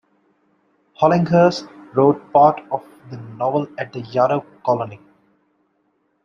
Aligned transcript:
Hollinghurst 0.99 1.67
wrote 1.93 2.33
part 2.33 2.59
of 2.71 2.83
the 3.11 3.17
novel 3.17 3.67
at 3.77 3.93
the 3.93 3.99
Yaddo 4.01 4.43
colony. 4.65 4.99